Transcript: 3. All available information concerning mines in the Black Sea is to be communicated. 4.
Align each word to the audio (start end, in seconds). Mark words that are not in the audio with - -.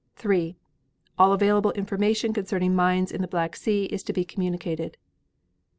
3. 0.15 0.55
All 1.19 1.31
available 1.31 1.71
information 1.73 2.33
concerning 2.33 2.73
mines 2.75 3.11
in 3.11 3.21
the 3.21 3.27
Black 3.27 3.55
Sea 3.55 3.85
is 3.85 4.01
to 4.01 4.11
be 4.13 4.25
communicated. 4.25 4.93
4. 4.99 4.99